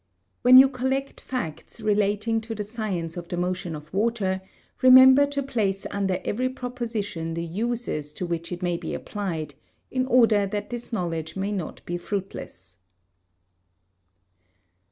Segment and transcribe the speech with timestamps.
[0.41, 4.41] When you collect facts relating to the science of the motion of water,
[4.81, 9.53] remember to place under every proposition the uses to which it may be applied,
[9.91, 12.79] in order that this knowledge may not be fruitless.